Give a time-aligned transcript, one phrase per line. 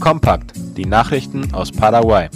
[0.00, 2.28] Kompakt, die Nachrichten aus Paraguay.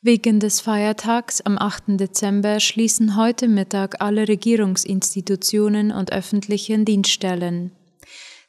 [0.00, 2.00] Wegen des Feiertags am 8.
[2.00, 7.72] Dezember schließen heute Mittag alle Regierungsinstitutionen und öffentlichen Dienststellen.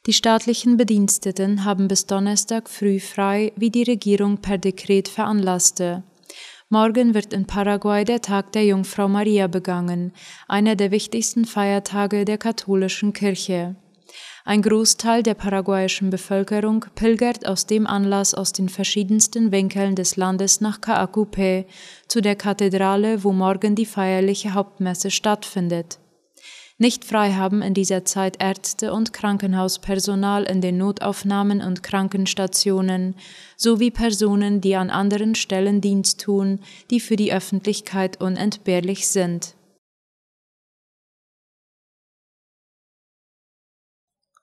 [0.06, 6.02] Die staatlichen Bediensteten haben bis Donnerstag früh frei, wie die Regierung per Dekret veranlasste.
[6.70, 10.12] Morgen wird in Paraguay der Tag der Jungfrau Maria begangen,
[10.48, 13.76] einer der wichtigsten Feiertage der katholischen Kirche.
[14.44, 20.60] Ein Großteil der paraguayischen Bevölkerung pilgert aus dem Anlass aus den verschiedensten Winkeln des Landes
[20.60, 21.66] nach Caacupé,
[22.08, 25.98] zu der Kathedrale, wo morgen die feierliche Hauptmesse stattfindet.
[26.78, 33.16] Nicht frei haben in dieser Zeit Ärzte und Krankenhauspersonal in den Notaufnahmen und Krankenstationen
[33.58, 39.56] sowie Personen, die an anderen Stellen Dienst tun, die für die Öffentlichkeit unentbehrlich sind.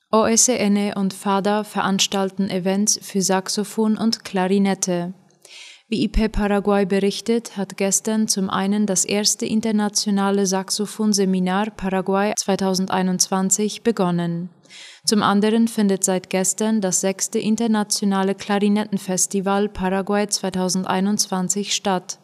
[0.09, 5.13] OSN und FADA veranstalten Events für Saxophon und Klarinette.
[5.90, 14.50] Wie IP Paraguay berichtet, hat gestern zum einen das erste internationale Saxophonseminar Paraguay 2021 begonnen.
[15.06, 22.19] Zum anderen findet seit gestern das sechste internationale Klarinettenfestival Paraguay 2021 statt.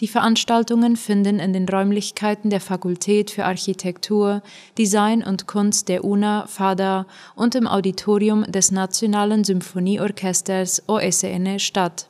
[0.00, 4.42] Die Veranstaltungen finden in den Räumlichkeiten der Fakultät für Architektur,
[4.78, 12.08] Design und Kunst der UNA FADA und im Auditorium des Nationalen Symphonieorchesters OSN statt.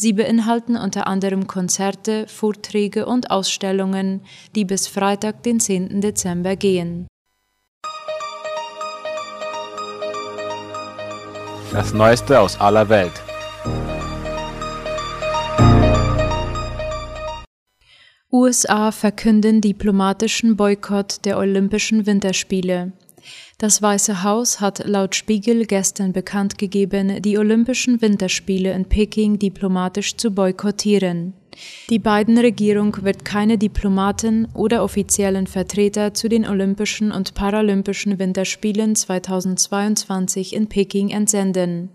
[0.00, 4.20] Sie beinhalten unter anderem Konzerte, Vorträge und Ausstellungen,
[4.54, 6.00] die bis Freitag, den 10.
[6.00, 7.08] Dezember gehen.
[11.72, 13.10] Das Neueste aus aller Welt.
[18.30, 22.92] USA verkünden diplomatischen Boykott der Olympischen Winterspiele.
[23.58, 30.16] Das Weiße Haus hat laut Spiegel gestern bekannt gegeben, die Olympischen Winterspiele in Peking diplomatisch
[30.16, 31.34] zu boykottieren.
[31.90, 38.94] Die beiden Regierung wird keine Diplomaten oder offiziellen Vertreter zu den Olympischen und Paralympischen Winterspielen
[38.94, 41.90] 2022 in Peking entsenden.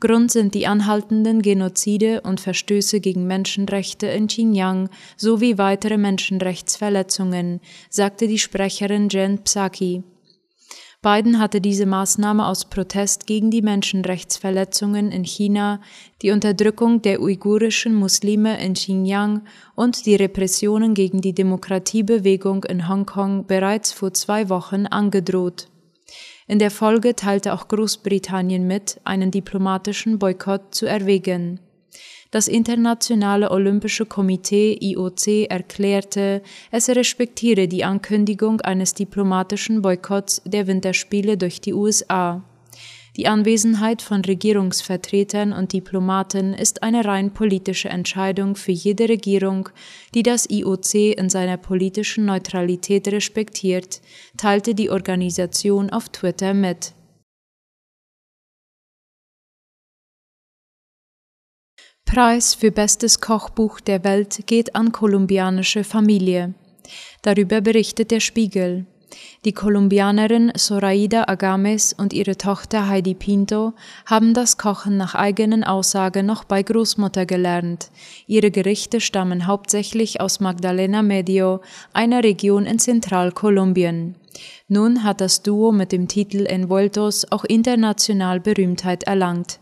[0.00, 7.60] Grund sind die anhaltenden Genozide und Verstöße gegen Menschenrechte in Xinjiang sowie weitere Menschenrechtsverletzungen,
[7.90, 10.04] sagte die Sprecherin Jen Psaki.
[11.00, 15.80] Biden hatte diese Maßnahme aus Protest gegen die Menschenrechtsverletzungen in China,
[16.22, 19.42] die Unterdrückung der uigurischen Muslime in Xinjiang
[19.76, 25.68] und die Repressionen gegen die Demokratiebewegung in Hongkong bereits vor zwei Wochen angedroht.
[26.48, 31.60] In der Folge teilte auch Großbritannien mit, einen diplomatischen Boykott zu erwägen.
[32.30, 41.38] Das Internationale Olympische Komitee IOC erklärte, es respektiere die Ankündigung eines diplomatischen Boykotts der Winterspiele
[41.38, 42.44] durch die USA.
[43.16, 49.70] Die Anwesenheit von Regierungsvertretern und Diplomaten ist eine rein politische Entscheidung für jede Regierung,
[50.14, 54.02] die das IOC in seiner politischen Neutralität respektiert,
[54.36, 56.92] teilte die Organisation auf Twitter mit.
[62.08, 66.54] Preis für bestes Kochbuch der Welt geht an kolumbianische Familie.
[67.20, 68.86] Darüber berichtet der Spiegel.
[69.44, 73.74] Die Kolumbianerin Zoraida Agames und ihre Tochter Heidi Pinto
[74.06, 77.90] haben das Kochen nach eigenen Aussagen noch bei Großmutter gelernt.
[78.26, 81.60] Ihre Gerichte stammen hauptsächlich aus Magdalena Medio,
[81.92, 84.14] einer Region in Zentralkolumbien.
[84.66, 89.60] Nun hat das Duo mit dem Titel Envueltos auch international Berühmtheit erlangt.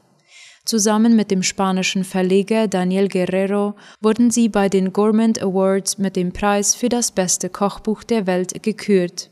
[0.66, 6.32] Zusammen mit dem spanischen Verleger Daniel Guerrero wurden sie bei den Gourmand Awards mit dem
[6.32, 9.30] Preis für das beste Kochbuch der Welt gekürt.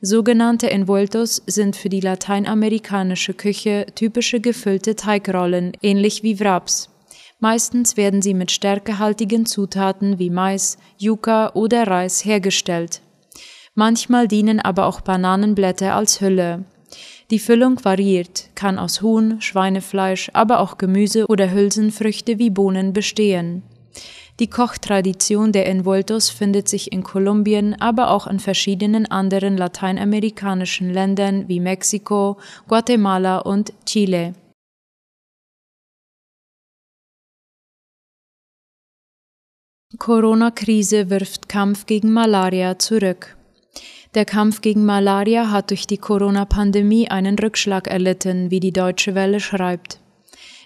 [0.00, 6.90] Sogenannte Envueltos sind für die lateinamerikanische Küche typische gefüllte Teigrollen, ähnlich wie Wraps.
[7.38, 13.00] Meistens werden sie mit stärkehaltigen Zutaten wie Mais, Yucca oder Reis hergestellt.
[13.76, 16.64] Manchmal dienen aber auch Bananenblätter als Hülle.
[17.30, 23.62] Die Füllung variiert, kann aus Huhn, Schweinefleisch, aber auch Gemüse oder Hülsenfrüchte wie Bohnen bestehen.
[24.40, 31.48] Die Kochtradition der Envueltos findet sich in Kolumbien, aber auch in verschiedenen anderen lateinamerikanischen Ländern
[31.48, 32.38] wie Mexiko,
[32.68, 34.34] Guatemala und Chile.
[39.98, 43.37] Corona-Krise wirft Kampf gegen Malaria zurück.
[44.14, 49.38] Der Kampf gegen Malaria hat durch die Corona-Pandemie einen Rückschlag erlitten, wie die Deutsche Welle
[49.38, 50.00] schreibt.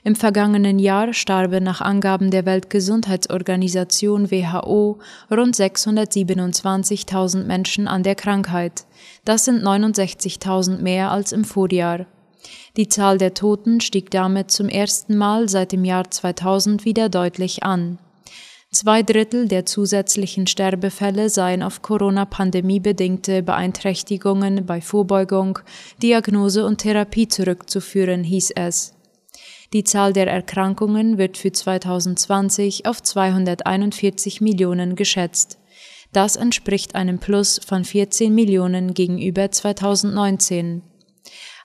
[0.05, 4.99] Im vergangenen Jahr starben nach Angaben der Weltgesundheitsorganisation WHO
[5.31, 8.85] rund 627.000 Menschen an der Krankheit.
[9.25, 12.07] Das sind 69.000 mehr als im Vorjahr.
[12.77, 17.63] Die Zahl der Toten stieg damit zum ersten Mal seit dem Jahr 2000 wieder deutlich
[17.63, 17.99] an.
[18.75, 25.59] Zwei Drittel der zusätzlichen Sterbefälle seien auf Corona-Pandemie bedingte Beeinträchtigungen bei Vorbeugung,
[26.03, 28.95] Diagnose und Therapie zurückzuführen, hieß es.
[29.75, 35.59] Die Zahl der Erkrankungen wird für 2020 auf 241 Millionen geschätzt.
[36.15, 40.83] Das entspricht einem Plus von 14 Millionen gegenüber 2019.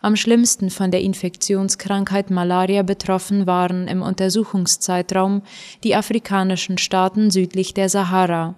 [0.01, 5.41] Am schlimmsten von der Infektionskrankheit Malaria betroffen waren im Untersuchungszeitraum
[5.83, 8.55] die afrikanischen Staaten südlich der Sahara.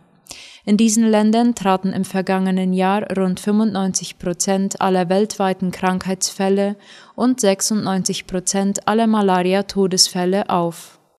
[0.66, 6.76] In diesen Ländern traten im vergangenen Jahr rund 95 Prozent aller weltweiten Krankheitsfälle
[7.16, 10.99] und 96 Prozent aller Malaria-Todesfälle auf